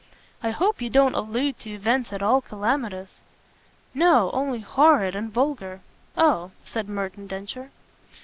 "I 0.41 0.49
hope 0.49 0.81
you 0.81 0.89
don't 0.89 1.13
allude 1.13 1.59
to 1.59 1.69
events 1.69 2.11
at 2.11 2.23
all 2.23 2.41
calamitous." 2.41 3.21
"No 3.93 4.31
only 4.31 4.61
horrid 4.61 5.15
and 5.15 5.31
vulgar." 5.31 5.81
"Oh!" 6.17 6.49
said 6.63 6.89
Merton 6.89 7.27
Densher. 7.27 7.69
Mrs. 8.11 8.17